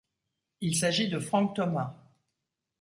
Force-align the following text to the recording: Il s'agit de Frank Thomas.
Il 0.61 0.75
s'agit 0.77 1.09
de 1.09 1.19
Frank 1.19 1.55
Thomas. 1.55 1.95